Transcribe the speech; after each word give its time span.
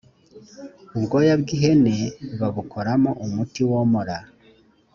ubwoya 0.97 1.33
bw’ihene 1.41 1.95
babukoramo 2.39 3.11
umuti 3.25 3.61
womora 3.69 4.17